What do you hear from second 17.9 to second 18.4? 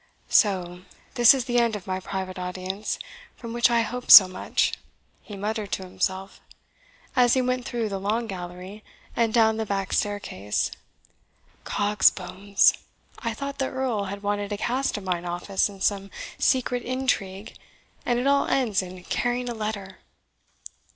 and it